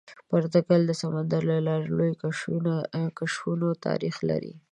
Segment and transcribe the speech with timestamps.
[0.29, 2.19] پرتګال د سمندر له لارې لویو
[3.21, 4.53] کشفونو تاریخ لري.